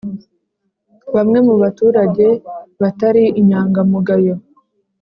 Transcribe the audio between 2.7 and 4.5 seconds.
batari inyangamugayo